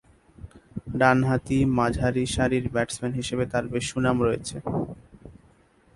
ডানহাতি 0.99 1.59
মাঝারিসারির 1.77 2.65
ব্যাটসম্যান 2.73 3.13
হিসেবে 3.19 3.43
তার 3.51 3.65
বেশ 3.73 3.85
সুনাম 3.91 4.17
রয়েছে। 4.27 4.57